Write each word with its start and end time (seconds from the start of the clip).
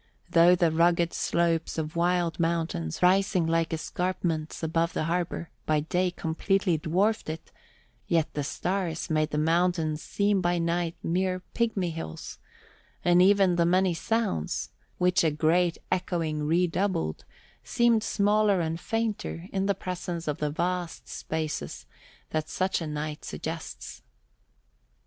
Though 0.31 0.55
the 0.55 0.71
rugged 0.71 1.13
slopes 1.13 1.77
of 1.77 1.95
wild 1.95 2.39
mountains, 2.39 3.03
rising 3.03 3.45
like 3.45 3.71
escarpments 3.71 4.63
above 4.63 4.93
the 4.93 5.03
harbour, 5.03 5.51
by 5.67 5.81
day 5.81 6.09
completely 6.09 6.75
dwarfed 6.79 7.29
it, 7.29 7.51
yet 8.07 8.33
the 8.33 8.43
stars 8.43 9.11
made 9.11 9.29
the 9.29 9.37
mountains 9.37 10.01
seem 10.01 10.41
by 10.41 10.57
night 10.57 10.95
mere 11.03 11.41
pigmy 11.53 11.91
hills, 11.91 12.39
and 13.05 13.21
even 13.21 13.57
the 13.57 13.65
many 13.67 13.93
sounds, 13.93 14.71
which 14.97 15.23
a 15.23 15.29
great 15.29 15.77
echoing 15.91 16.47
redoubled, 16.47 17.23
seemed 17.63 18.01
smaller 18.01 18.59
and 18.59 18.79
fainter 18.79 19.47
in 19.53 19.67
the 19.67 19.75
presence 19.75 20.27
of 20.27 20.39
the 20.39 20.49
vast 20.49 21.07
spaces 21.07 21.85
that 22.31 22.49
such 22.49 22.81
a 22.81 22.87
night 22.87 23.23
suggests. 23.23 24.01